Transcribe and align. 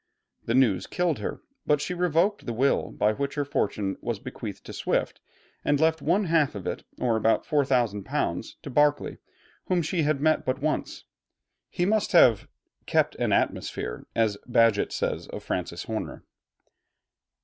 The 0.45 0.55
news 0.55 0.87
killed 0.87 1.19
her, 1.19 1.41
but 1.67 1.79
she 1.79 1.93
revoked 1.93 2.47
the 2.47 2.53
will 2.53 2.89
by 2.91 3.13
which 3.13 3.35
her 3.35 3.45
fortune 3.45 3.97
was 4.01 4.17
bequeathed 4.17 4.65
to 4.65 4.73
Swift, 4.73 5.21
and 5.63 5.79
left 5.79 6.01
one 6.01 6.23
half 6.25 6.55
of 6.55 6.65
it, 6.65 6.83
or 6.99 7.15
about 7.15 7.45
£4,000, 7.45 8.61
to 8.63 8.69
Berkeley, 8.71 9.19
whom 9.67 9.83
she 9.83 10.01
had 10.01 10.19
met 10.19 10.43
but 10.43 10.59
once. 10.59 11.03
He 11.69 11.85
must 11.85 12.13
have 12.13 12.47
"kept 12.87 13.13
an 13.17 13.31
atmosphere," 13.31 14.07
as 14.15 14.37
Bagehot 14.49 14.91
says 14.91 15.27
of 15.27 15.43
Francis 15.43 15.83
Horner. 15.83 16.23